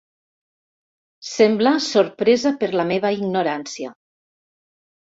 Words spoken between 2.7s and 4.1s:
la meva ignorància.